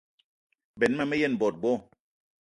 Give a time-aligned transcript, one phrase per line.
[0.79, 1.71] Benn ma me yen bot bo.